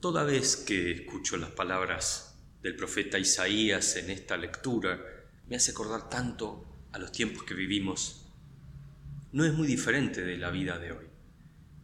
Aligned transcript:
Toda 0.00 0.22
vez 0.22 0.54
que 0.56 0.92
escucho 0.92 1.36
las 1.38 1.50
palabras 1.50 2.36
del 2.62 2.76
profeta 2.76 3.18
Isaías 3.18 3.96
en 3.96 4.10
esta 4.10 4.36
lectura, 4.36 5.04
me 5.48 5.56
hace 5.56 5.72
acordar 5.72 6.08
tanto 6.08 6.86
a 6.92 7.00
los 7.00 7.10
tiempos 7.10 7.42
que 7.42 7.54
vivimos. 7.54 8.30
No 9.32 9.44
es 9.44 9.52
muy 9.54 9.66
diferente 9.66 10.22
de 10.22 10.38
la 10.38 10.50
vida 10.50 10.78
de 10.78 10.92
hoy. 10.92 11.06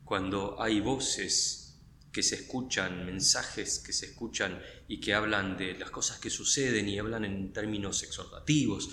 Cuando 0.04 0.62
hay 0.62 0.78
voces 0.78 1.82
que 2.12 2.22
se 2.22 2.36
escuchan, 2.36 3.04
mensajes 3.04 3.80
que 3.80 3.92
se 3.92 4.06
escuchan 4.06 4.62
y 4.86 5.00
que 5.00 5.12
hablan 5.12 5.56
de 5.56 5.76
las 5.76 5.90
cosas 5.90 6.20
que 6.20 6.30
suceden 6.30 6.88
y 6.88 7.00
hablan 7.00 7.24
en 7.24 7.52
términos 7.52 8.04
exhortativos, 8.04 8.90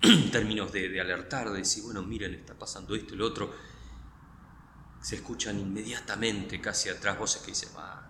en 0.00 0.30
términos 0.30 0.70
de, 0.70 1.00
alertar, 1.00 1.50
de 1.50 1.58
decir, 1.58 1.82
bueno, 1.82 2.04
miren, 2.04 2.34
está 2.34 2.56
pasando 2.56 2.94
esto 2.94 3.14
y 3.14 3.18
lo 3.18 3.26
otro, 3.26 3.52
se 5.02 5.16
escuchan 5.16 5.58
inmediatamente 5.58 6.60
casi 6.60 6.88
atrás 6.88 7.18
voces 7.18 7.42
que 7.42 7.50
dicen, 7.50 7.70
ah, 7.74 8.06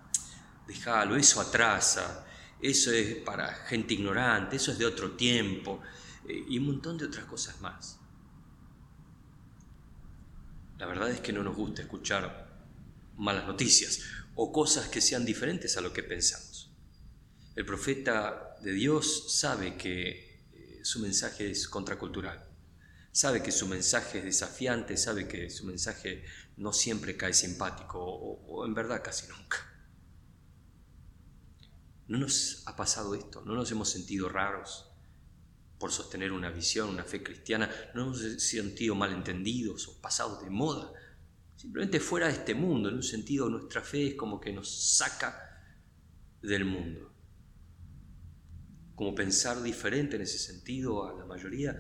déjalo, 0.71 1.17
eso 1.17 1.41
atrasa, 1.41 2.25
eso 2.63 2.93
es 2.93 3.17
para 3.17 3.53
gente 3.67 3.95
ignorante, 3.95 4.57
eso 4.57 4.71
es 4.71 4.79
de 4.79 4.87
otro 4.87 5.17
tiempo, 5.17 5.81
eh, 6.29 6.45
y 6.49 6.59
un 6.59 6.67
montón 6.67 6.97
de 6.97 7.07
otras 7.07 7.25
cosas 7.25 7.61
más. 7.61 7.99
La 10.79 10.87
verdad 10.87 11.11
es 11.11 11.21
que 11.21 11.33
no 11.33 11.43
nos 11.43 11.57
gusta 11.57 11.83
escuchar 11.83 12.49
malas 13.17 13.47
noticias 13.47 14.01
o 14.37 14.53
cosas 14.53 14.89
que 14.89 15.01
sean 15.01 15.25
diferentes 15.25 15.77
a 15.77 15.81
lo 15.81 15.93
que 15.93 16.05
pensamos. 16.05 16.71
El 17.57 17.67
profeta 17.67 18.57
de 18.63 18.73
Dios 18.73 19.37
sabe 19.41 19.77
que 19.77 20.45
eh, 20.53 20.81
su 20.85 21.01
mensaje 21.01 21.51
es 21.51 21.67
contracultural, 21.67 22.49
sabe 23.11 23.43
que 23.43 23.51
su 23.51 23.67
mensaje 23.67 24.19
es 24.19 24.25
desafiante, 24.25 24.97
sabe 24.97 25.27
que 25.27 25.51
su 25.51 25.67
mensaje 25.67 26.25
no 26.57 26.73
siempre 26.73 27.17
cae 27.17 27.35
simpático 27.35 27.99
o 27.99 28.65
en 28.65 28.73
verdad 28.73 29.03
casi 29.03 29.27
nunca. 29.27 29.71
¿No 32.11 32.19
nos 32.19 32.65
ha 32.67 32.75
pasado 32.75 33.15
esto? 33.15 33.41
¿No 33.47 33.55
nos 33.55 33.71
hemos 33.71 33.89
sentido 33.89 34.29
raros 34.29 34.91
por 35.79 35.93
sostener 35.93 36.33
una 36.33 36.51
visión, 36.51 36.89
una 36.89 37.05
fe 37.05 37.23
cristiana? 37.23 37.71
¿No 37.95 38.07
nos 38.07 38.21
hemos 38.25 38.43
sentido 38.43 38.97
malentendidos 38.97 39.87
o 39.87 40.01
pasados 40.01 40.43
de 40.43 40.51
moda? 40.51 40.93
Simplemente 41.55 42.01
fuera 42.01 42.27
de 42.27 42.33
este 42.33 42.53
mundo, 42.53 42.89
en 42.89 42.97
un 42.97 43.05
sentido 43.05 43.49
nuestra 43.49 43.81
fe 43.81 44.09
es 44.09 44.15
como 44.17 44.41
que 44.41 44.53
nos 44.53 44.97
saca 44.97 45.63
del 46.43 46.65
mundo. 46.65 47.15
Como 48.97 49.15
pensar 49.15 49.63
diferente 49.63 50.17
en 50.17 50.23
ese 50.23 50.39
sentido 50.39 51.09
a 51.09 51.17
la 51.17 51.27
mayoría 51.27 51.79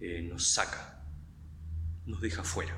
eh, 0.00 0.22
nos 0.22 0.48
saca, 0.48 1.06
nos 2.04 2.20
deja 2.20 2.42
fuera. 2.42 2.76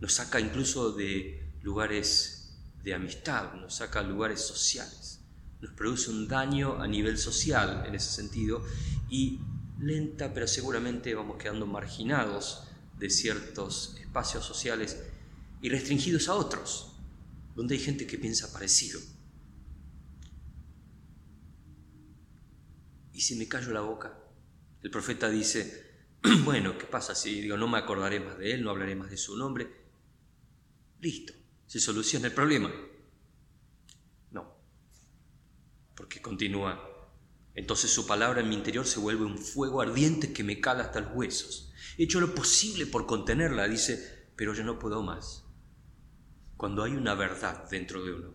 Nos 0.00 0.14
saca 0.14 0.40
incluso 0.40 0.92
de 0.92 1.52
lugares 1.60 2.58
de 2.82 2.94
amistad, 2.94 3.52
nos 3.52 3.74
saca 3.74 4.00
lugares 4.00 4.40
sociales 4.40 5.17
nos 5.60 5.72
produce 5.72 6.10
un 6.10 6.28
daño 6.28 6.80
a 6.80 6.86
nivel 6.86 7.18
social 7.18 7.84
en 7.86 7.94
ese 7.94 8.10
sentido 8.10 8.64
y 9.08 9.40
lenta 9.80 10.32
pero 10.32 10.46
seguramente 10.46 11.14
vamos 11.14 11.36
quedando 11.38 11.66
marginados 11.66 12.64
de 12.98 13.10
ciertos 13.10 13.96
espacios 14.00 14.44
sociales 14.44 14.98
y 15.60 15.68
restringidos 15.68 16.28
a 16.28 16.34
otros, 16.34 16.92
donde 17.54 17.74
hay 17.74 17.80
gente 17.80 18.06
que 18.06 18.18
piensa 18.18 18.52
parecido. 18.52 19.00
¿Y 23.12 23.20
si 23.20 23.34
me 23.34 23.48
callo 23.48 23.72
la 23.72 23.80
boca? 23.80 24.16
El 24.82 24.90
profeta 24.90 25.28
dice, 25.28 25.86
bueno, 26.44 26.78
¿qué 26.78 26.86
pasa 26.86 27.14
si 27.14 27.40
digo 27.40 27.56
no 27.56 27.66
me 27.66 27.78
acordaré 27.78 28.20
más 28.20 28.38
de 28.38 28.54
él, 28.54 28.62
no 28.62 28.70
hablaré 28.70 28.94
más 28.94 29.10
de 29.10 29.16
su 29.16 29.36
nombre? 29.36 29.68
Listo, 31.00 31.32
se 31.66 31.80
soluciona 31.80 32.26
el 32.26 32.32
problema 32.32 32.70
porque 35.98 36.22
continúa, 36.22 36.80
entonces 37.56 37.90
su 37.90 38.06
palabra 38.06 38.40
en 38.40 38.48
mi 38.48 38.54
interior 38.54 38.86
se 38.86 39.00
vuelve 39.00 39.24
un 39.24 39.36
fuego 39.36 39.80
ardiente 39.80 40.32
que 40.32 40.44
me 40.44 40.60
cala 40.60 40.84
hasta 40.84 41.00
los 41.00 41.10
huesos. 41.12 41.72
He 41.98 42.04
hecho 42.04 42.20
lo 42.20 42.36
posible 42.36 42.86
por 42.86 43.04
contenerla, 43.04 43.66
dice, 43.66 44.28
pero 44.36 44.54
yo 44.54 44.62
no 44.62 44.78
puedo 44.78 45.02
más. 45.02 45.44
Cuando 46.56 46.84
hay 46.84 46.92
una 46.92 47.14
verdad 47.14 47.68
dentro 47.68 48.04
de 48.04 48.12
uno, 48.12 48.34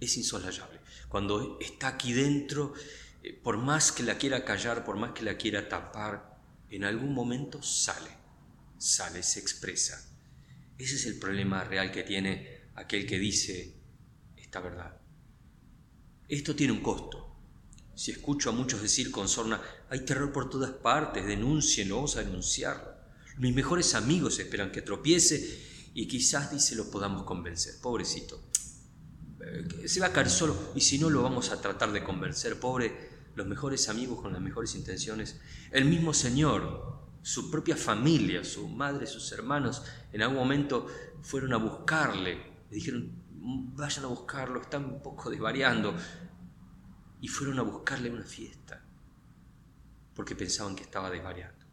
es 0.00 0.14
insolayable. 0.18 0.80
Cuando 1.08 1.58
está 1.62 1.88
aquí 1.88 2.12
dentro, 2.12 2.74
eh, 3.22 3.32
por 3.32 3.56
más 3.56 3.90
que 3.90 4.02
la 4.02 4.18
quiera 4.18 4.44
callar, 4.44 4.84
por 4.84 4.98
más 4.98 5.12
que 5.12 5.22
la 5.22 5.38
quiera 5.38 5.66
tapar, 5.66 6.38
en 6.68 6.84
algún 6.84 7.14
momento 7.14 7.62
sale, 7.62 8.10
sale, 8.76 9.22
se 9.22 9.40
expresa. 9.40 10.14
Ese 10.76 10.96
es 10.96 11.06
el 11.06 11.18
problema 11.18 11.64
real 11.64 11.90
que 11.90 12.02
tiene 12.02 12.68
aquel 12.74 13.06
que 13.06 13.18
dice 13.18 13.80
esta 14.36 14.60
verdad. 14.60 15.01
Esto 16.32 16.56
tiene 16.56 16.72
un 16.72 16.80
costo. 16.80 17.28
Si 17.94 18.10
escucho 18.10 18.48
a 18.48 18.54
muchos 18.54 18.80
decir 18.80 19.10
con 19.10 19.28
sorna, 19.28 19.60
hay 19.90 20.00
terror 20.00 20.32
por 20.32 20.48
todas 20.48 20.70
partes, 20.70 21.26
denúncienlo, 21.26 21.96
vamos 21.96 22.16
a 22.16 22.24
denunciarlo. 22.24 22.90
Mis 23.36 23.54
mejores 23.54 23.94
amigos 23.94 24.38
esperan 24.38 24.72
que 24.72 24.80
tropiece 24.80 25.90
y 25.92 26.08
quizás, 26.08 26.50
dice, 26.50 26.74
lo 26.74 26.90
podamos 26.90 27.24
convencer. 27.24 27.74
Pobrecito, 27.82 28.40
eh, 29.42 29.86
se 29.86 30.00
va 30.00 30.06
a 30.06 30.12
caer 30.14 30.30
solo 30.30 30.72
y 30.74 30.80
si 30.80 30.98
no 30.98 31.10
lo 31.10 31.22
vamos 31.22 31.50
a 31.50 31.60
tratar 31.60 31.92
de 31.92 32.02
convencer. 32.02 32.58
Pobre, 32.58 33.10
los 33.34 33.46
mejores 33.46 33.90
amigos 33.90 34.22
con 34.22 34.32
las 34.32 34.40
mejores 34.40 34.74
intenciones. 34.74 35.38
El 35.70 35.84
mismo 35.84 36.14
Señor, 36.14 36.98
su 37.20 37.50
propia 37.50 37.76
familia, 37.76 38.42
su 38.42 38.70
madre, 38.70 39.06
sus 39.06 39.30
hermanos, 39.32 39.82
en 40.14 40.22
algún 40.22 40.38
momento 40.38 40.86
fueron 41.20 41.52
a 41.52 41.58
buscarle. 41.58 42.36
Le 42.70 42.76
dijeron, 42.76 43.21
vayan 43.42 44.04
a 44.04 44.08
buscarlo, 44.08 44.60
están 44.60 44.84
un 44.84 45.02
poco 45.02 45.30
desvariando. 45.30 45.94
Y 47.20 47.28
fueron 47.28 47.58
a 47.58 47.62
buscarle 47.62 48.10
una 48.10 48.24
fiesta, 48.24 48.84
porque 50.14 50.34
pensaban 50.34 50.74
que 50.74 50.82
estaba 50.82 51.10
desvariando. 51.10 51.64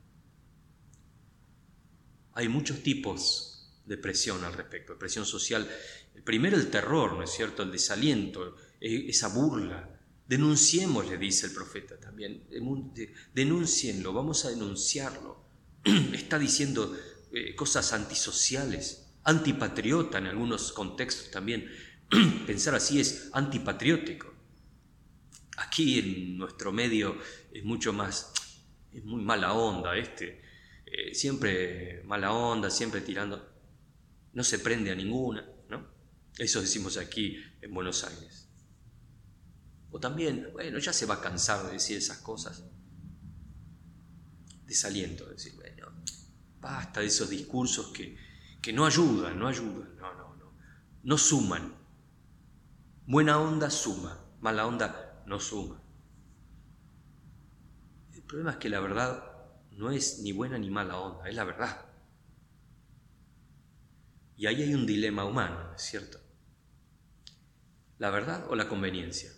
Hay 2.33 2.47
muchos 2.47 2.83
tipos 2.83 3.71
de 3.85 3.97
presión 3.97 4.43
al 4.43 4.53
respecto, 4.53 4.93
de 4.93 4.99
presión 4.99 5.25
social. 5.25 5.67
El 6.13 6.23
primero 6.23 6.55
el 6.55 6.69
terror, 6.69 7.13
¿no 7.13 7.23
es 7.23 7.31
cierto? 7.31 7.63
El 7.63 7.71
desaliento, 7.71 8.55
e, 8.79 9.09
esa 9.09 9.29
burla. 9.29 9.99
Denunciemos, 10.27 11.09
le 11.09 11.17
dice 11.17 11.47
el 11.47 11.53
profeta 11.53 11.99
también. 11.99 12.47
Denúncienlo, 13.33 14.13
vamos 14.13 14.45
a 14.45 14.49
denunciarlo. 14.49 15.43
Está 16.13 16.37
diciendo 16.37 16.95
eh, 17.31 17.55
cosas 17.55 17.93
antisociales 17.93 19.08
antipatriota 19.23 20.17
en 20.17 20.27
algunos 20.27 20.71
contextos 20.71 21.31
también. 21.31 21.69
Pensar 22.47 22.75
así 22.75 22.99
es 22.99 23.29
antipatriótico. 23.33 24.33
Aquí 25.57 25.99
en 25.99 26.37
nuestro 26.37 26.71
medio 26.71 27.17
es 27.51 27.63
mucho 27.63 27.93
más, 27.93 28.31
es 28.93 29.03
muy 29.03 29.21
mala 29.21 29.53
onda 29.53 29.95
este, 29.97 30.41
eh, 30.85 31.13
siempre 31.13 32.01
mala 32.05 32.31
onda, 32.33 32.69
siempre 32.69 33.01
tirando, 33.01 33.47
no 34.33 34.43
se 34.43 34.59
prende 34.59 34.91
a 34.91 34.95
ninguna, 34.95 35.47
¿no? 35.69 35.87
Eso 36.37 36.61
decimos 36.61 36.97
aquí 36.97 37.37
en 37.61 37.73
Buenos 37.73 38.03
Aires. 38.03 38.47
O 39.91 39.99
también, 39.99 40.49
bueno, 40.53 40.79
ya 40.79 40.93
se 40.93 41.05
va 41.05 41.15
a 41.15 41.21
cansar 41.21 41.65
de 41.65 41.73
decir 41.73 41.97
esas 41.97 42.19
cosas. 42.19 42.63
Desaliento, 44.65 45.25
decir, 45.25 45.53
bueno, 45.55 45.91
basta 46.59 47.01
de 47.01 47.07
esos 47.07 47.29
discursos 47.29 47.87
que, 47.87 48.17
que 48.61 48.73
no 48.73 48.85
ayudan, 48.85 49.39
no 49.39 49.47
ayudan, 49.47 49.95
no, 49.97 50.13
no, 50.15 50.35
no, 50.35 50.53
no 51.03 51.17
suman. 51.17 51.75
Buena 53.05 53.39
onda 53.39 53.69
suma, 53.69 54.19
mala 54.41 54.67
onda 54.67 55.23
no 55.25 55.39
suma. 55.39 55.81
El 58.13 58.23
problema 58.23 58.51
es 58.51 58.57
que 58.57 58.69
la 58.69 58.79
verdad 58.79 59.23
no 59.71 59.91
es 59.91 60.19
ni 60.19 60.31
buena 60.31 60.57
ni 60.57 60.69
mala 60.69 60.97
onda, 60.97 61.27
es 61.27 61.35
la 61.35 61.43
verdad. 61.43 61.85
Y 64.35 64.47
ahí 64.47 64.61
hay 64.61 64.73
un 64.73 64.85
dilema 64.85 65.25
humano, 65.25 65.73
¿es 65.75 65.81
cierto? 65.81 66.19
¿La 67.97 68.09
verdad 68.09 68.45
o 68.49 68.55
la 68.55 68.69
conveniencia? 68.69 69.31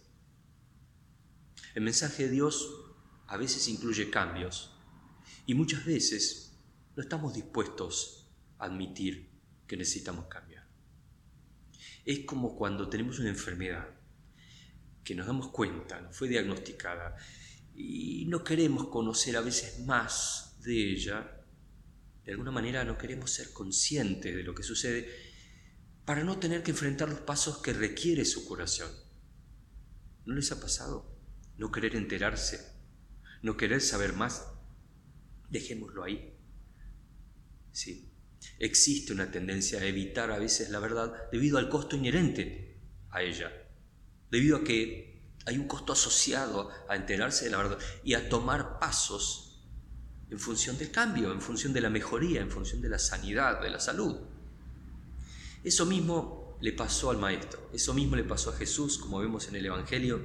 El 1.73 1.83
mensaje 1.83 2.25
de 2.25 2.31
Dios 2.31 2.69
a 3.27 3.37
veces 3.37 3.67
incluye 3.67 4.09
cambios 4.09 4.77
y 5.45 5.55
muchas 5.55 5.85
veces 5.85 6.59
no 6.95 7.01
estamos 7.01 7.33
dispuestos 7.33 8.20
admitir 8.61 9.29
que 9.67 9.77
necesitamos 9.77 10.25
cambiar. 10.27 10.67
Es 12.05 12.19
como 12.25 12.55
cuando 12.55 12.89
tenemos 12.89 13.19
una 13.19 13.29
enfermedad 13.29 13.87
que 15.03 15.15
nos 15.15 15.27
damos 15.27 15.49
cuenta, 15.49 15.99
nos 16.01 16.15
fue 16.15 16.27
diagnosticada 16.27 17.15
y 17.75 18.25
no 18.27 18.43
queremos 18.43 18.87
conocer 18.87 19.35
a 19.37 19.41
veces 19.41 19.85
más 19.85 20.57
de 20.61 20.91
ella, 20.91 21.41
de 22.23 22.31
alguna 22.31 22.51
manera 22.51 22.83
no 22.83 22.97
queremos 22.97 23.31
ser 23.31 23.51
conscientes 23.51 24.35
de 24.35 24.43
lo 24.43 24.53
que 24.53 24.63
sucede 24.63 25.09
para 26.05 26.23
no 26.23 26.37
tener 26.37 26.61
que 26.63 26.71
enfrentar 26.71 27.09
los 27.09 27.21
pasos 27.21 27.59
que 27.59 27.73
requiere 27.73 28.25
su 28.25 28.45
curación. 28.45 28.89
¿No 30.25 30.35
les 30.35 30.51
ha 30.51 30.59
pasado? 30.59 31.17
No 31.57 31.71
querer 31.71 31.95
enterarse, 31.95 32.75
no 33.41 33.57
querer 33.57 33.81
saber 33.81 34.13
más. 34.13 34.47
Dejémoslo 35.49 36.03
ahí. 36.03 36.37
Sí, 37.71 38.10
Existe 38.59 39.13
una 39.13 39.31
tendencia 39.31 39.79
a 39.79 39.85
evitar 39.85 40.31
a 40.31 40.39
veces 40.39 40.69
la 40.69 40.79
verdad 40.79 41.29
debido 41.31 41.57
al 41.57 41.69
costo 41.69 41.95
inherente 41.95 42.77
a 43.09 43.21
ella, 43.21 43.51
debido 44.29 44.57
a 44.57 44.63
que 44.63 45.11
hay 45.45 45.57
un 45.57 45.67
costo 45.67 45.93
asociado 45.93 46.69
a 46.87 46.95
enterarse 46.95 47.45
de 47.45 47.51
la 47.51 47.57
verdad 47.57 47.79
y 48.03 48.13
a 48.13 48.29
tomar 48.29 48.79
pasos 48.79 49.59
en 50.29 50.39
función 50.39 50.77
del 50.77 50.91
cambio, 50.91 51.31
en 51.31 51.41
función 51.41 51.73
de 51.73 51.81
la 51.81 51.89
mejoría, 51.89 52.41
en 52.41 52.49
función 52.49 52.81
de 52.81 52.89
la 52.89 52.99
sanidad, 52.99 53.61
de 53.61 53.69
la 53.69 53.79
salud. 53.79 54.15
Eso 55.63 55.85
mismo 55.85 56.57
le 56.61 56.71
pasó 56.73 57.09
al 57.09 57.17
maestro, 57.17 57.69
eso 57.73 57.93
mismo 57.93 58.15
le 58.15 58.23
pasó 58.23 58.51
a 58.51 58.55
Jesús, 58.55 58.97
como 58.97 59.19
vemos 59.19 59.47
en 59.47 59.55
el 59.55 59.65
Evangelio. 59.65 60.21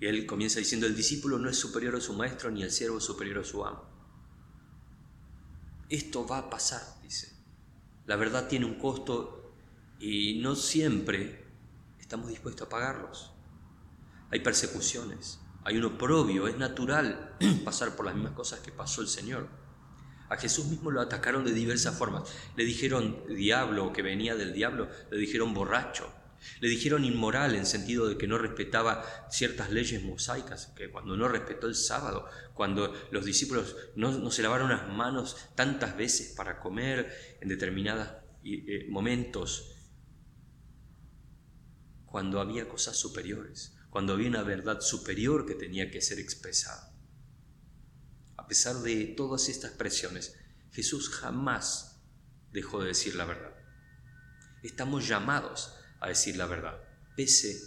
Él 0.00 0.26
comienza 0.26 0.58
diciendo, 0.58 0.86
el 0.86 0.96
discípulo 0.96 1.38
no 1.38 1.48
es 1.48 1.56
superior 1.56 1.94
a 1.94 2.00
su 2.00 2.14
maestro, 2.14 2.50
ni 2.50 2.62
el 2.62 2.72
siervo 2.72 3.00
superior 3.00 3.38
a 3.38 3.44
su 3.44 3.64
amo. 3.64 3.91
Esto 5.92 6.26
va 6.26 6.38
a 6.38 6.48
pasar, 6.48 6.80
dice. 7.02 7.30
La 8.06 8.16
verdad 8.16 8.48
tiene 8.48 8.64
un 8.64 8.76
costo 8.76 9.52
y 10.00 10.40
no 10.40 10.54
siempre 10.54 11.44
estamos 12.00 12.30
dispuestos 12.30 12.66
a 12.66 12.70
pagarlos. 12.70 13.34
Hay 14.30 14.40
persecuciones, 14.40 15.40
hay 15.64 15.76
un 15.76 15.84
oprobio, 15.84 16.48
es 16.48 16.56
natural 16.56 17.36
pasar 17.66 17.94
por 17.94 18.06
las 18.06 18.14
mismas 18.14 18.32
cosas 18.32 18.60
que 18.60 18.72
pasó 18.72 19.02
el 19.02 19.08
Señor. 19.08 19.50
A 20.30 20.38
Jesús 20.38 20.64
mismo 20.68 20.90
lo 20.90 21.02
atacaron 21.02 21.44
de 21.44 21.52
diversas 21.52 21.94
formas. 21.98 22.22
Le 22.56 22.64
dijeron 22.64 23.24
diablo, 23.28 23.92
que 23.92 24.00
venía 24.00 24.34
del 24.34 24.54
diablo, 24.54 24.88
le 25.10 25.18
dijeron 25.18 25.52
borracho, 25.52 26.10
le 26.60 26.68
dijeron 26.68 27.04
inmoral 27.04 27.54
en 27.54 27.66
sentido 27.66 28.08
de 28.08 28.16
que 28.16 28.26
no 28.26 28.38
respetaba 28.38 29.04
ciertas 29.30 29.70
leyes 29.70 30.02
mosaicas, 30.02 30.72
que 30.76 30.90
cuando 30.90 31.16
no 31.16 31.28
respetó 31.28 31.66
el 31.66 31.74
sábado, 31.74 32.26
cuando 32.54 32.94
los 33.10 33.24
discípulos 33.24 33.76
no, 33.96 34.30
se 34.30 34.42
lavaron 34.42 34.70
las 34.70 34.88
manos 34.88 35.36
tantas 35.54 35.96
veces 35.96 36.34
para 36.36 36.60
comer 36.60 37.38
en 37.40 37.48
determinados 37.48 38.08
eh, 38.44 38.86
momentos, 38.88 39.76
cuando 42.06 42.40
había 42.40 42.68
cosas 42.68 42.96
superiores, 42.96 43.74
cuando 43.88 44.12
había 44.12 44.28
una 44.28 44.42
verdad 44.42 44.80
superior 44.80 45.46
que 45.46 45.54
tenía 45.54 45.90
que 45.90 46.02
ser 46.02 46.18
expresada. 46.18 46.92
A 48.36 48.46
pesar 48.46 48.76
de 48.76 49.06
todas 49.16 49.48
estas 49.48 49.72
presiones, 49.72 50.36
Jesús 50.72 51.08
jamás 51.08 52.02
dejó 52.50 52.80
de 52.80 52.88
decir 52.88 53.14
la 53.14 53.24
verdad. 53.24 53.54
Estamos 54.62 55.08
llamados 55.08 55.74
a 56.02 56.08
decir 56.08 56.36
la 56.36 56.46
verdad, 56.46 56.76
pese 57.16 57.60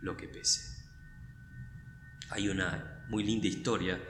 lo 0.00 0.16
que 0.16 0.28
pese. 0.28 0.76
Hay 2.30 2.48
una 2.48 3.04
muy 3.08 3.24
linda 3.24 3.48
historia. 3.48 4.00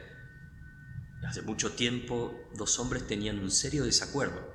Hace 1.26 1.42
mucho 1.42 1.72
tiempo 1.72 2.38
dos 2.54 2.78
hombres 2.78 3.06
tenían 3.06 3.38
un 3.38 3.50
serio 3.50 3.84
desacuerdo 3.84 4.54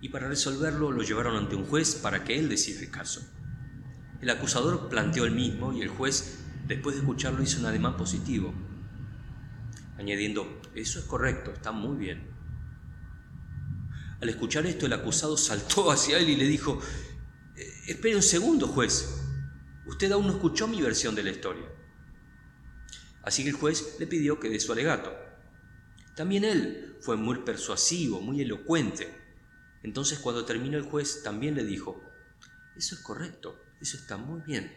y 0.00 0.08
para 0.08 0.28
resolverlo 0.28 0.90
lo 0.90 1.02
llevaron 1.02 1.36
ante 1.36 1.54
un 1.54 1.66
juez 1.66 1.94
para 1.96 2.24
que 2.24 2.38
él 2.38 2.48
decida 2.48 2.80
el 2.80 2.90
caso. 2.90 3.22
El 4.20 4.30
acusador 4.30 4.88
planteó 4.88 5.24
el 5.24 5.32
mismo 5.32 5.72
y 5.72 5.82
el 5.82 5.88
juez, 5.88 6.38
después 6.66 6.96
de 6.96 7.00
escucharlo, 7.00 7.42
hizo 7.42 7.60
un 7.60 7.66
ademán 7.66 7.96
positivo, 7.96 8.52
añadiendo, 9.98 10.60
eso 10.74 10.98
es 10.98 11.04
correcto, 11.04 11.52
está 11.52 11.72
muy 11.72 11.96
bien. 11.96 12.28
Al 14.20 14.28
escuchar 14.28 14.66
esto, 14.66 14.86
el 14.86 14.92
acusado 14.92 15.36
saltó 15.36 15.90
hacia 15.90 16.18
él 16.18 16.28
y 16.28 16.36
le 16.36 16.46
dijo, 16.46 16.80
espere 17.90 18.16
un 18.16 18.22
segundo, 18.22 18.66
juez. 18.68 19.20
Usted 19.86 20.12
aún 20.12 20.26
no 20.26 20.32
escuchó 20.32 20.68
mi 20.68 20.80
versión 20.80 21.14
de 21.14 21.22
la 21.22 21.30
historia. 21.30 21.66
Así 23.22 23.42
que 23.42 23.50
el 23.50 23.56
juez 23.56 23.96
le 23.98 24.06
pidió 24.06 24.38
que 24.38 24.48
dé 24.48 24.60
su 24.60 24.72
alegato. 24.72 25.12
También 26.14 26.44
él 26.44 26.96
fue 27.00 27.16
muy 27.16 27.38
persuasivo, 27.38 28.20
muy 28.20 28.40
elocuente. 28.40 29.12
Entonces 29.82 30.18
cuando 30.18 30.44
terminó 30.44 30.78
el 30.78 30.84
juez 30.84 31.22
también 31.22 31.54
le 31.54 31.64
dijo, 31.64 32.02
eso 32.76 32.94
es 32.94 33.00
correcto, 33.00 33.60
eso 33.80 33.96
está 33.96 34.16
muy 34.16 34.40
bien. 34.42 34.72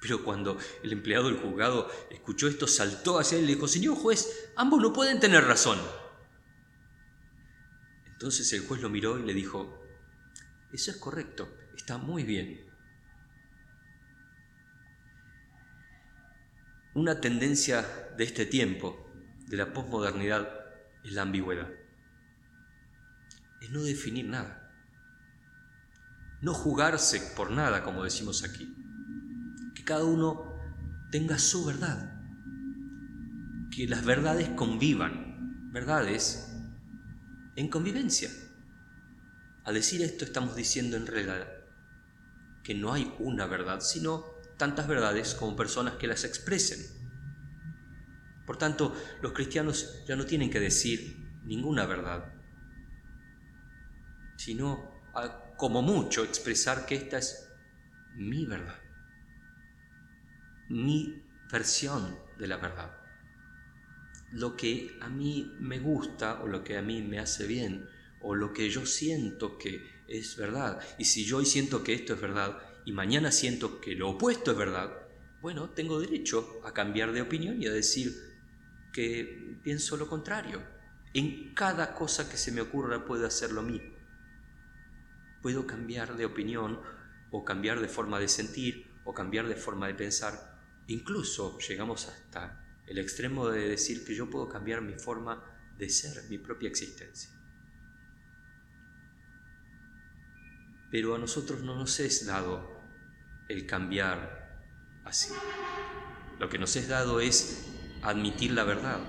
Pero 0.00 0.22
cuando 0.24 0.58
el 0.82 0.92
empleado 0.92 1.26
del 1.26 1.38
juzgado 1.38 1.90
escuchó 2.10 2.48
esto, 2.48 2.66
saltó 2.66 3.18
hacia 3.18 3.38
él 3.38 3.44
y 3.44 3.46
le 3.48 3.54
dijo, 3.54 3.66
Señor 3.66 3.96
juez, 3.96 4.50
ambos 4.56 4.80
no 4.80 4.92
pueden 4.92 5.18
tener 5.18 5.44
razón. 5.44 5.78
Entonces 8.12 8.52
el 8.52 8.66
juez 8.66 8.80
lo 8.80 8.90
miró 8.90 9.18
y 9.18 9.22
le 9.24 9.34
dijo, 9.34 9.80
eso 10.72 10.90
es 10.90 10.96
correcto, 10.96 11.48
está 11.78 11.96
muy 11.96 12.24
bien. 12.24 12.60
Una 16.94 17.20
tendencia 17.20 17.86
de 18.16 18.24
este 18.24 18.44
tiempo, 18.44 19.08
de 19.46 19.56
la 19.56 19.72
posmodernidad, 19.72 20.48
es 21.04 21.12
la 21.12 21.22
ambigüedad. 21.22 21.68
Es 23.62 23.70
no 23.70 23.82
definir 23.82 24.26
nada. 24.26 24.70
No 26.42 26.52
jugarse 26.52 27.20
por 27.36 27.50
nada, 27.52 27.84
como 27.84 28.04
decimos 28.04 28.44
aquí. 28.44 28.74
Que 29.74 29.84
cada 29.84 30.04
uno 30.04 30.60
tenga 31.10 31.38
su 31.38 31.64
verdad. 31.64 32.20
Que 33.70 33.86
las 33.86 34.04
verdades 34.04 34.48
convivan. 34.50 35.70
Verdades 35.72 36.52
en 37.54 37.68
convivencia. 37.68 38.30
Al 39.64 39.74
decir 39.74 40.02
esto 40.02 40.24
estamos 40.24 40.56
diciendo 40.56 40.96
en 40.96 41.06
realidad 41.06 41.57
que 42.68 42.74
no 42.74 42.92
hay 42.92 43.14
una 43.18 43.46
verdad, 43.46 43.80
sino 43.80 44.26
tantas 44.58 44.86
verdades 44.86 45.34
como 45.34 45.56
personas 45.56 45.94
que 45.94 46.06
las 46.06 46.24
expresen. 46.24 46.78
Por 48.44 48.58
tanto, 48.58 48.94
los 49.22 49.32
cristianos 49.32 50.04
ya 50.06 50.16
no 50.16 50.26
tienen 50.26 50.50
que 50.50 50.60
decir 50.60 51.16
ninguna 51.44 51.86
verdad, 51.86 52.30
sino 54.36 55.00
como 55.56 55.80
mucho 55.80 56.22
expresar 56.22 56.84
que 56.84 56.96
esta 56.96 57.16
es 57.16 57.50
mi 58.16 58.44
verdad, 58.44 58.78
mi 60.68 61.24
versión 61.50 62.18
de 62.38 62.48
la 62.48 62.58
verdad, 62.58 62.98
lo 64.30 64.58
que 64.58 64.98
a 65.00 65.08
mí 65.08 65.56
me 65.58 65.78
gusta 65.78 66.42
o 66.42 66.46
lo 66.46 66.62
que 66.62 66.76
a 66.76 66.82
mí 66.82 67.00
me 67.00 67.18
hace 67.18 67.46
bien 67.46 67.88
o 68.20 68.34
lo 68.34 68.52
que 68.52 68.68
yo 68.68 68.84
siento 68.84 69.56
que 69.56 69.97
es 70.08 70.36
verdad. 70.36 70.80
Y 70.98 71.04
si 71.04 71.24
yo 71.24 71.36
hoy 71.36 71.46
siento 71.46 71.84
que 71.84 71.92
esto 71.92 72.14
es 72.14 72.20
verdad 72.20 72.58
y 72.84 72.92
mañana 72.92 73.30
siento 73.30 73.80
que 73.80 73.94
lo 73.94 74.10
opuesto 74.10 74.52
es 74.52 74.58
verdad, 74.58 74.90
bueno, 75.40 75.70
tengo 75.70 76.00
derecho 76.00 76.60
a 76.64 76.72
cambiar 76.72 77.12
de 77.12 77.22
opinión 77.22 77.62
y 77.62 77.66
a 77.66 77.72
decir 77.72 78.12
que 78.92 79.58
pienso 79.62 79.96
lo 79.96 80.08
contrario. 80.08 80.62
En 81.14 81.54
cada 81.54 81.94
cosa 81.94 82.28
que 82.28 82.36
se 82.36 82.52
me 82.52 82.60
ocurra 82.60 83.04
puedo 83.04 83.26
hacer 83.26 83.52
lo 83.52 83.62
mismo. 83.62 83.96
Puedo 85.42 85.66
cambiar 85.66 86.16
de 86.16 86.26
opinión 86.26 86.80
o 87.30 87.44
cambiar 87.44 87.80
de 87.80 87.88
forma 87.88 88.18
de 88.18 88.28
sentir 88.28 88.90
o 89.04 89.14
cambiar 89.14 89.46
de 89.46 89.54
forma 89.54 89.86
de 89.86 89.94
pensar. 89.94 90.58
Incluso 90.88 91.58
llegamos 91.60 92.08
hasta 92.08 92.64
el 92.86 92.98
extremo 92.98 93.48
de 93.48 93.68
decir 93.68 94.04
que 94.04 94.14
yo 94.14 94.28
puedo 94.28 94.48
cambiar 94.48 94.80
mi 94.80 94.94
forma 94.94 95.44
de 95.76 95.88
ser, 95.88 96.28
mi 96.28 96.38
propia 96.38 96.68
existencia. 96.68 97.37
Pero 100.90 101.14
a 101.14 101.18
nosotros 101.18 101.62
no 101.62 101.74
nos 101.74 102.00
es 102.00 102.26
dado 102.26 102.78
el 103.48 103.66
cambiar 103.66 104.60
así. 105.04 105.32
Lo 106.38 106.48
que 106.48 106.58
nos 106.58 106.76
es 106.76 106.88
dado 106.88 107.20
es 107.20 107.66
admitir 108.02 108.52
la 108.52 108.64
verdad 108.64 109.00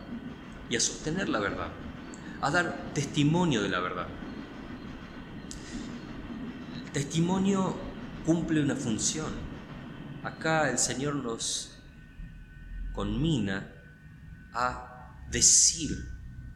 y 0.70 0.76
a 0.76 0.80
sostener 0.80 1.30
la 1.30 1.40
verdad, 1.40 1.72
a 2.42 2.52
dar 2.52 2.92
testimonio 2.94 3.62
de 3.62 3.70
la 3.70 3.80
verdad. 3.80 4.08
El 6.76 6.92
testimonio 6.92 7.76
cumple 8.26 8.62
una 8.62 8.76
función. 8.76 9.32
Acá 10.24 10.70
el 10.70 10.78
Señor 10.78 11.16
nos 11.16 11.78
conmina 12.94 13.74
a 14.54 15.26
decir 15.30 15.92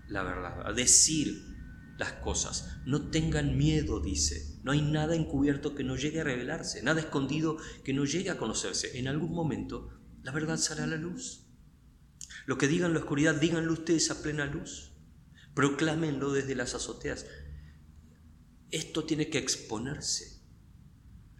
la 0.07 0.23
verdad, 0.23 0.67
a 0.67 0.73
decir 0.73 1.55
las 1.97 2.13
cosas. 2.13 2.77
No 2.85 3.09
tengan 3.09 3.57
miedo, 3.57 3.99
dice. 3.99 4.52
No 4.63 4.71
hay 4.71 4.81
nada 4.81 5.15
encubierto 5.15 5.75
que 5.75 5.83
no 5.83 5.95
llegue 5.97 6.21
a 6.21 6.23
revelarse, 6.23 6.81
nada 6.81 7.01
escondido 7.01 7.57
que 7.83 7.93
no 7.93 8.05
llegue 8.05 8.29
a 8.29 8.37
conocerse. 8.37 8.97
En 8.97 9.07
algún 9.07 9.33
momento 9.33 9.89
la 10.23 10.31
verdad 10.31 10.57
sale 10.57 10.81
a 10.81 10.87
la 10.87 10.95
luz. 10.95 11.45
Lo 12.45 12.57
que 12.57 12.67
digan 12.67 12.93
la 12.93 12.99
oscuridad, 12.99 13.35
díganlo 13.35 13.73
ustedes 13.73 14.09
a 14.09 14.21
plena 14.21 14.45
luz. 14.45 14.93
Proclámenlo 15.53 16.31
desde 16.31 16.55
las 16.55 16.73
azoteas. 16.75 17.25
Esto 18.71 19.03
tiene 19.03 19.29
que 19.29 19.37
exponerse. 19.37 20.41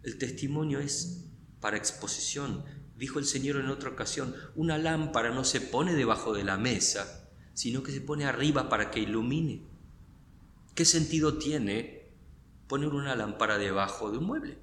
El 0.02 0.18
testimonio 0.18 0.80
es 0.80 1.30
para 1.60 1.78
exposición. 1.78 2.64
Dijo 2.96 3.18
el 3.18 3.24
Señor 3.24 3.56
en 3.56 3.68
otra 3.68 3.90
ocasión, 3.90 4.34
una 4.54 4.78
lámpara 4.78 5.30
no 5.30 5.44
se 5.44 5.60
pone 5.60 5.94
debajo 5.94 6.34
de 6.34 6.44
la 6.44 6.58
mesa, 6.58 7.30
sino 7.54 7.82
que 7.82 7.90
se 7.90 8.02
pone 8.02 8.26
arriba 8.26 8.68
para 8.68 8.90
que 8.90 9.00
ilumine. 9.00 9.66
¿Qué 10.74 10.84
sentido 10.84 11.38
tiene 11.38 11.93
poner 12.68 12.88
una 12.88 13.14
lámpara 13.16 13.58
debajo 13.58 14.10
de 14.10 14.18
un 14.18 14.24
mueble? 14.24 14.58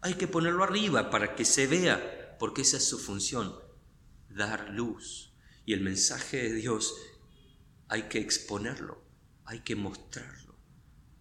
Hay 0.00 0.14
que 0.14 0.28
ponerlo 0.28 0.64
arriba 0.64 1.10
para 1.10 1.34
que 1.34 1.44
se 1.44 1.66
vea, 1.66 2.36
porque 2.38 2.62
esa 2.62 2.76
es 2.76 2.88
su 2.88 2.98
función, 2.98 3.54
dar 4.28 4.70
luz. 4.70 5.32
Y 5.64 5.72
el 5.72 5.80
mensaje 5.80 6.36
de 6.42 6.54
Dios 6.54 6.94
hay 7.88 8.04
que 8.04 8.18
exponerlo, 8.18 9.02
hay 9.44 9.60
que 9.60 9.76
mostrarlo, 9.76 10.56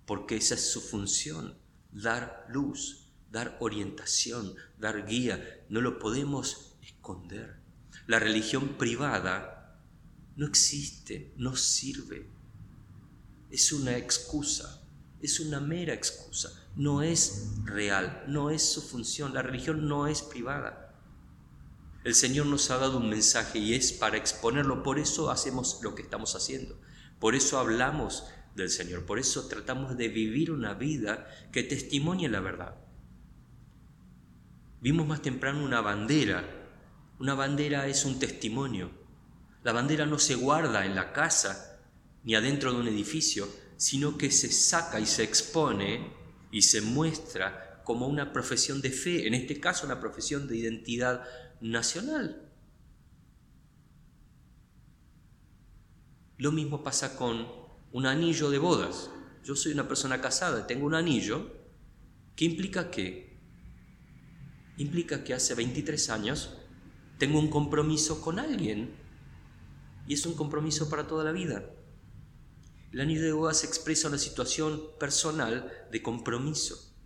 porque 0.05 0.37
esa 0.37 0.55
es 0.55 0.69
su 0.69 0.81
función, 0.81 1.57
dar 1.91 2.45
luz 2.49 3.07
dar 3.31 3.57
orientación, 3.59 4.55
dar 4.77 5.05
guía, 5.05 5.65
no 5.69 5.81
lo 5.81 5.99
podemos 5.99 6.77
esconder. 6.81 7.59
La 8.05 8.19
religión 8.19 8.77
privada 8.77 9.81
no 10.35 10.45
existe, 10.45 11.33
no 11.37 11.55
sirve. 11.55 12.29
Es 13.49 13.71
una 13.71 13.97
excusa, 13.97 14.86
es 15.21 15.39
una 15.39 15.59
mera 15.59 15.93
excusa, 15.93 16.67
no 16.75 17.01
es 17.01 17.53
real, 17.63 18.23
no 18.27 18.49
es 18.49 18.63
su 18.63 18.81
función. 18.81 19.33
La 19.33 19.41
religión 19.41 19.87
no 19.87 20.07
es 20.07 20.21
privada. 20.21 20.95
El 22.03 22.15
Señor 22.15 22.45
nos 22.45 22.71
ha 22.71 22.77
dado 22.77 22.97
un 22.97 23.09
mensaje 23.09 23.59
y 23.59 23.73
es 23.73 23.91
para 23.91 24.17
exponerlo, 24.17 24.83
por 24.83 24.99
eso 24.99 25.29
hacemos 25.29 25.79
lo 25.81 25.95
que 25.95 26.03
estamos 26.03 26.35
haciendo, 26.35 26.79
por 27.19 27.35
eso 27.35 27.59
hablamos 27.59 28.25
del 28.55 28.69
Señor, 28.69 29.05
por 29.05 29.19
eso 29.19 29.47
tratamos 29.47 29.97
de 29.97 30.07
vivir 30.07 30.51
una 30.51 30.73
vida 30.73 31.27
que 31.51 31.63
testimonie 31.63 32.29
la 32.29 32.39
verdad. 32.39 32.75
Vimos 34.79 35.07
más 35.07 35.21
temprano 35.21 35.63
una 35.63 35.81
bandera. 35.81 36.43
Una 37.19 37.33
bandera 37.33 37.87
es 37.87 38.05
un 38.05 38.19
testimonio. 38.19 38.91
La 39.63 39.73
bandera 39.73 40.05
no 40.05 40.19
se 40.19 40.35
guarda 40.35 40.85
en 40.85 40.95
la 40.95 41.13
casa 41.13 41.81
ni 42.23 42.35
adentro 42.35 42.71
de 42.71 42.79
un 42.79 42.87
edificio, 42.87 43.47
sino 43.77 44.17
que 44.17 44.31
se 44.31 44.51
saca 44.51 44.99
y 44.99 45.05
se 45.05 45.23
expone 45.23 46.11
y 46.51 46.63
se 46.63 46.81
muestra 46.81 47.81
como 47.85 48.07
una 48.07 48.33
profesión 48.33 48.81
de 48.81 48.91
fe, 48.91 49.27
en 49.27 49.33
este 49.33 49.59
caso 49.59 49.85
una 49.85 49.99
profesión 49.99 50.47
de 50.47 50.57
identidad 50.57 51.23
nacional. 51.61 52.51
Lo 56.37 56.51
mismo 56.51 56.83
pasa 56.83 57.15
con 57.15 57.47
un 57.91 58.05
anillo 58.05 58.49
de 58.49 58.59
bodas. 58.59 59.09
Yo 59.43 59.55
soy 59.55 59.71
una 59.71 59.87
persona 59.87 60.21
casada, 60.21 60.67
tengo 60.67 60.85
un 60.85 60.95
anillo 60.95 61.51
que 62.35 62.45
implica 62.45 62.91
que 62.91 63.37
implica 64.77 65.23
que 65.23 65.33
hace 65.33 65.55
23 65.55 66.09
años 66.11 66.55
tengo 67.17 67.39
un 67.39 67.49
compromiso 67.49 68.21
con 68.21 68.37
alguien 68.37 68.95
y 70.07 70.13
es 70.13 70.25
un 70.25 70.35
compromiso 70.35 70.89
para 70.89 71.07
toda 71.07 71.23
la 71.23 71.31
vida. 71.31 71.76
El 72.97 73.01
anillo 73.01 73.21
de 73.21 73.31
bodas 73.31 73.63
expresa 73.63 74.07
una 74.07 74.17
situación 74.17 74.81
personal 74.99 75.71
de 75.91 76.01
compromiso, 76.01 76.97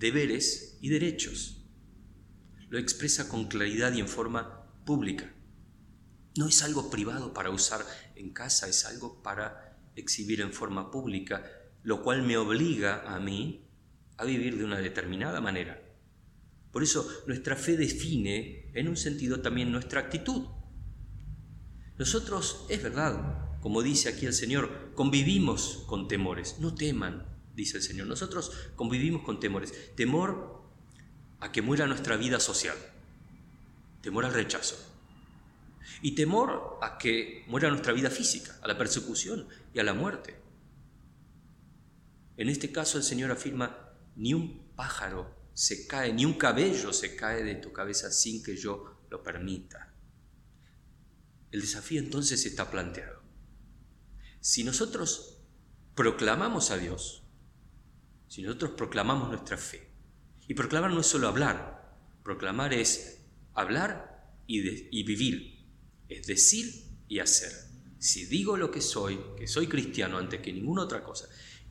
deberes 0.00 0.78
y 0.80 0.88
derechos. 0.88 1.64
Lo 2.70 2.80
expresa 2.80 3.28
con 3.28 3.46
claridad 3.46 3.92
y 3.92 4.00
en 4.00 4.08
forma 4.08 4.66
pública. 4.84 5.32
No 6.36 6.48
es 6.48 6.60
algo 6.64 6.90
privado 6.90 7.32
para 7.32 7.50
usar 7.50 7.86
en 8.16 8.32
casa, 8.32 8.66
es 8.66 8.84
algo 8.84 9.22
para 9.22 9.78
exhibir 9.94 10.40
en 10.40 10.52
forma 10.52 10.90
pública, 10.90 11.44
lo 11.84 12.02
cual 12.02 12.24
me 12.24 12.36
obliga 12.36 13.04
a 13.06 13.20
mí 13.20 13.68
a 14.16 14.24
vivir 14.24 14.58
de 14.58 14.64
una 14.64 14.80
determinada 14.80 15.40
manera. 15.40 15.80
Por 16.72 16.82
eso 16.82 17.08
nuestra 17.28 17.54
fe 17.54 17.76
define 17.76 18.72
en 18.74 18.88
un 18.88 18.96
sentido 18.96 19.40
también 19.40 19.70
nuestra 19.70 20.00
actitud. 20.00 20.48
Nosotros, 21.96 22.66
es 22.68 22.82
verdad, 22.82 23.43
como 23.64 23.82
dice 23.82 24.10
aquí 24.10 24.26
el 24.26 24.34
Señor, 24.34 24.92
convivimos 24.94 25.84
con 25.86 26.06
temores. 26.06 26.56
No 26.58 26.74
teman, 26.74 27.26
dice 27.54 27.78
el 27.78 27.82
Señor. 27.82 28.06
Nosotros 28.06 28.52
convivimos 28.76 29.22
con 29.22 29.40
temores. 29.40 29.72
Temor 29.96 30.62
a 31.40 31.50
que 31.50 31.62
muera 31.62 31.86
nuestra 31.86 32.18
vida 32.18 32.40
social. 32.40 32.76
Temor 34.02 34.26
al 34.26 34.34
rechazo. 34.34 34.76
Y 36.02 36.14
temor 36.14 36.78
a 36.82 36.98
que 36.98 37.42
muera 37.46 37.70
nuestra 37.70 37.94
vida 37.94 38.10
física, 38.10 38.54
a 38.60 38.68
la 38.68 38.76
persecución 38.76 39.48
y 39.72 39.78
a 39.78 39.82
la 39.82 39.94
muerte. 39.94 40.38
En 42.36 42.50
este 42.50 42.70
caso 42.70 42.98
el 42.98 43.04
Señor 43.04 43.30
afirma, 43.30 43.94
ni 44.14 44.34
un 44.34 44.74
pájaro 44.76 45.34
se 45.54 45.86
cae, 45.86 46.12
ni 46.12 46.26
un 46.26 46.34
cabello 46.34 46.92
se 46.92 47.16
cae 47.16 47.42
de 47.42 47.54
tu 47.54 47.72
cabeza 47.72 48.10
sin 48.10 48.42
que 48.42 48.58
yo 48.58 49.00
lo 49.08 49.22
permita. 49.22 49.94
El 51.50 51.62
desafío 51.62 51.98
entonces 51.98 52.44
está 52.44 52.70
planteado. 52.70 53.23
Si 54.44 54.62
nosotros 54.62 55.38
proclamamos 55.94 56.70
a 56.70 56.76
Dios, 56.76 57.22
si 58.28 58.42
nosotros 58.42 58.72
proclamamos 58.72 59.30
nuestra 59.30 59.56
fe, 59.56 59.88
y 60.46 60.52
proclamar 60.52 60.90
no 60.90 61.00
es 61.00 61.06
solo 61.06 61.28
hablar, 61.28 61.96
proclamar 62.22 62.74
es 62.74 63.24
hablar 63.54 64.36
y, 64.46 64.60
y 64.90 65.02
vivir, 65.02 65.64
es 66.10 66.26
decir 66.26 66.74
y 67.08 67.20
hacer. 67.20 67.52
Si 67.98 68.26
digo 68.26 68.58
lo 68.58 68.70
que 68.70 68.82
soy, 68.82 69.18
que 69.34 69.46
soy 69.46 69.66
cristiano 69.66 70.18
antes 70.18 70.42
que 70.42 70.52
ninguna 70.52 70.82
otra 70.82 71.02
cosa, 71.02 71.26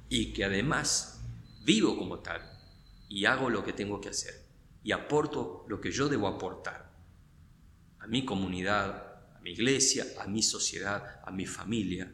y 0.10 0.34
que 0.34 0.44
además 0.44 1.22
vivo 1.64 1.96
como 1.96 2.22
tal, 2.22 2.42
y 3.08 3.26
hago 3.26 3.52
lo 3.52 3.64
que 3.64 3.74
tengo 3.74 4.02
que 4.02 4.10
hacer 4.10 4.48
y 4.84 4.94
aporto 4.94 5.64
lo 5.68 5.80
que 5.80 5.92
yo 5.92 6.10
debo 6.10 6.28
aportar 6.28 6.92
a 8.00 8.08
mi 8.08 8.26
comunidad, 8.26 9.36
a 9.36 9.40
mi 9.42 9.52
iglesia, 9.52 10.08
a 10.20 10.26
mi 10.26 10.42
sociedad, 10.42 11.22
a 11.24 11.30
mi 11.30 11.46
familia. 11.46 12.12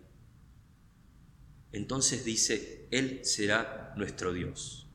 Entonces 1.72 2.26
dice, 2.26 2.88
Él 2.92 3.22
será 3.24 3.94
nuestro 3.96 4.34
Dios. 4.34 4.88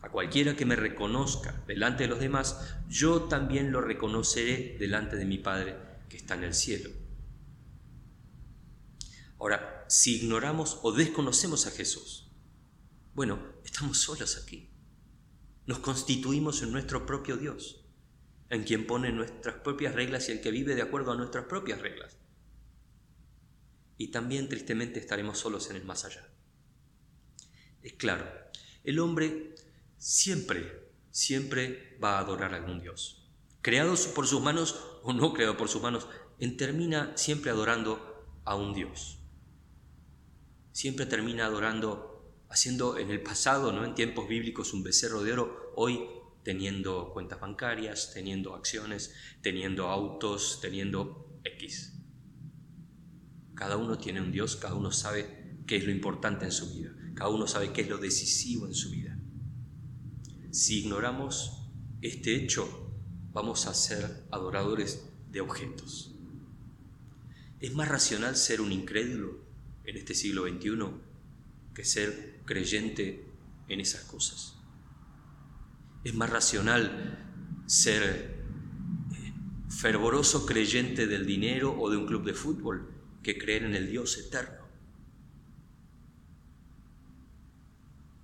A 0.00 0.10
cualquiera 0.10 0.54
que 0.54 0.66
me 0.66 0.76
reconozca 0.76 1.62
delante 1.66 2.04
de 2.04 2.08
los 2.08 2.20
demás, 2.20 2.76
yo 2.88 3.22
también 3.22 3.72
lo 3.72 3.80
reconoceré 3.80 4.76
delante 4.78 5.16
de 5.16 5.24
mi 5.24 5.38
Padre 5.38 5.76
que 6.08 6.16
está 6.16 6.34
en 6.34 6.44
el 6.44 6.54
cielo. 6.54 6.90
Ahora, 9.38 9.84
si 9.88 10.16
ignoramos 10.16 10.78
o 10.82 10.92
desconocemos 10.92 11.66
a 11.66 11.70
Jesús, 11.70 12.30
bueno, 13.14 13.40
estamos 13.64 13.98
solos 13.98 14.40
aquí. 14.42 14.70
Nos 15.66 15.80
constituimos 15.80 16.62
en 16.62 16.72
nuestro 16.72 17.04
propio 17.04 17.36
Dios, 17.36 17.84
en 18.50 18.64
quien 18.64 18.86
pone 18.86 19.12
nuestras 19.12 19.56
propias 19.56 19.94
reglas 19.94 20.28
y 20.28 20.32
el 20.32 20.40
que 20.40 20.50
vive 20.50 20.74
de 20.74 20.82
acuerdo 20.82 21.12
a 21.12 21.16
nuestras 21.16 21.44
propias 21.46 21.80
reglas. 21.80 22.16
Y 23.98 24.08
también 24.08 24.48
tristemente 24.48 25.00
estaremos 25.00 25.38
solos 25.38 25.68
en 25.68 25.76
el 25.76 25.84
más 25.84 26.06
allá. 26.06 26.26
Es 27.82 27.92
claro, 27.94 28.26
el 28.84 29.00
hombre 29.00 29.54
siempre, 29.98 30.88
siempre 31.10 31.98
va 32.02 32.16
a 32.16 32.20
adorar 32.20 32.54
a 32.54 32.56
algún 32.56 32.80
Dios. 32.80 33.28
Creado 33.60 33.94
por 34.14 34.26
sus 34.26 34.40
manos 34.40 34.80
o 35.02 35.12
no 35.12 35.34
creado 35.34 35.56
por 35.56 35.68
sus 35.68 35.82
manos, 35.82 36.08
termina 36.56 37.16
siempre 37.16 37.50
adorando 37.50 38.40
a 38.44 38.54
un 38.54 38.72
Dios. 38.72 39.18
Siempre 40.72 41.04
termina 41.04 41.46
adorando 41.46 42.44
haciendo 42.48 42.98
en 42.98 43.10
el 43.10 43.20
pasado, 43.20 43.72
¿no? 43.72 43.84
en 43.84 43.94
tiempos 43.94 44.28
bíblicos, 44.28 44.72
un 44.72 44.82
becerro 44.82 45.22
de 45.22 45.32
oro, 45.32 45.72
hoy 45.76 46.08
teniendo 46.44 47.10
cuentas 47.12 47.40
bancarias, 47.40 48.12
teniendo 48.14 48.54
acciones, 48.54 49.12
teniendo 49.42 49.88
autos, 49.88 50.60
teniendo 50.62 51.40
X. 51.44 51.97
Cada 53.58 53.76
uno 53.76 53.98
tiene 53.98 54.20
un 54.20 54.30
Dios, 54.30 54.54
cada 54.54 54.74
uno 54.74 54.92
sabe 54.92 55.58
qué 55.66 55.78
es 55.78 55.84
lo 55.84 55.90
importante 55.90 56.44
en 56.44 56.52
su 56.52 56.72
vida, 56.72 56.94
cada 57.14 57.30
uno 57.30 57.48
sabe 57.48 57.72
qué 57.72 57.80
es 57.80 57.88
lo 57.88 57.98
decisivo 57.98 58.68
en 58.68 58.74
su 58.74 58.90
vida. 58.90 59.18
Si 60.52 60.84
ignoramos 60.84 61.68
este 62.00 62.36
hecho, 62.36 62.92
vamos 63.32 63.66
a 63.66 63.74
ser 63.74 64.28
adoradores 64.30 65.10
de 65.32 65.40
objetos. 65.40 66.14
¿Es 67.58 67.74
más 67.74 67.88
racional 67.88 68.36
ser 68.36 68.60
un 68.60 68.70
incrédulo 68.70 69.40
en 69.84 69.96
este 69.96 70.14
siglo 70.14 70.46
XXI 70.46 70.68
que 71.74 71.84
ser 71.84 72.42
creyente 72.44 73.26
en 73.68 73.80
esas 73.80 74.04
cosas. 74.04 74.56
Es 76.04 76.14
más 76.14 76.30
racional 76.30 77.62
ser 77.66 78.02
eh, 78.02 79.34
fervoroso 79.68 80.46
creyente 80.46 81.06
del 81.06 81.26
dinero 81.26 81.74
o 81.78 81.90
de 81.90 81.96
un 81.96 82.06
club 82.06 82.24
de 82.24 82.34
fútbol 82.34 82.97
que 83.28 83.36
creer 83.36 83.64
en 83.64 83.74
el 83.74 83.90
Dios 83.90 84.16
eterno. 84.16 84.66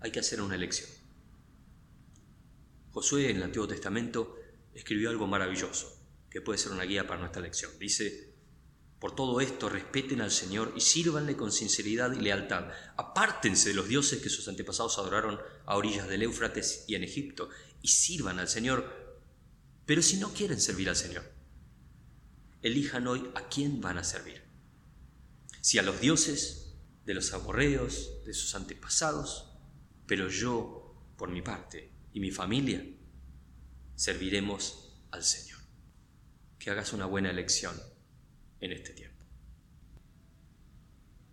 Hay 0.01 0.11
que 0.11 0.21
hacer 0.21 0.41
una 0.41 0.55
elección. 0.55 0.89
Josué 2.91 3.29
en 3.29 3.37
el 3.37 3.43
Antiguo 3.43 3.69
Testamento 3.69 4.35
escribió 4.73 5.11
algo 5.11 5.27
maravilloso 5.27 6.01
que 6.31 6.41
puede 6.41 6.59
ser 6.59 6.73
una 6.73 6.85
guía 6.85 7.07
para 7.07 7.21
nuestra 7.21 7.43
lección. 7.43 7.79
Dice, 7.79 8.33
por 8.99 9.15
todo 9.15 9.43
esto, 9.43 9.69
respeten 9.69 10.23
al 10.23 10.31
Señor 10.31 10.73
y 10.75 10.81
sírvanle 10.81 11.37
con 11.37 11.53
sinceridad 11.53 12.11
y 12.13 12.23
lealtad. 12.23 12.73
Apártense 12.97 13.69
de 13.69 13.75
los 13.75 13.89
dioses 13.89 14.23
que 14.23 14.31
sus 14.31 14.49
antepasados 14.49 14.97
adoraron 14.97 15.39
a 15.67 15.77
orillas 15.77 16.09
del 16.09 16.23
Éufrates 16.23 16.87
y 16.89 16.95
en 16.95 17.05
Egipto 17.05 17.51
y 17.83 17.89
sirvan 17.89 18.39
al 18.39 18.49
Señor. 18.49 19.21
Pero 19.85 20.01
si 20.01 20.17
no 20.17 20.33
quieren 20.33 20.63
servir 20.63 20.89
al 20.89 20.97
Señor, 20.97 21.31
elijan 22.63 23.07
hoy 23.07 23.31
a 23.35 23.51
quién 23.51 23.83
van 23.83 23.99
a 23.99 24.05
servir. 24.05 24.44
Si 25.65 25.79
a 25.79 25.83
los 25.83 25.99
dioses 25.99 26.75
de 27.07 27.15
los 27.15 27.33
aborreos, 27.33 28.23
de 28.27 28.35
sus 28.35 28.55
antepasados, 28.55 29.57
pero 30.07 30.29
yo, 30.29 30.95
por 31.17 31.31
mi 31.31 31.41
parte 31.41 31.91
y 32.13 32.21
mi 32.21 32.31
familia, 32.31 32.85
serviremos 33.95 35.01
al 35.11 35.25
Señor. 35.25 35.61
Que 36.59 36.69
hagas 36.69 36.93
una 36.93 37.07
buena 37.07 37.31
elección 37.31 37.75
en 38.61 38.73
este 38.73 38.93
tiempo. 38.93 39.14